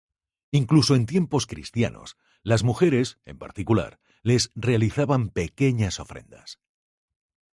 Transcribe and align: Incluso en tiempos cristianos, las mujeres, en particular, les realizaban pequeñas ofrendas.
Incluso 0.49 0.95
en 0.95 1.05
tiempos 1.05 1.45
cristianos, 1.45 2.17
las 2.41 2.63
mujeres, 2.63 3.19
en 3.23 3.37
particular, 3.37 3.99
les 4.23 4.49
realizaban 4.55 5.29
pequeñas 5.29 5.99
ofrendas. 5.99 6.59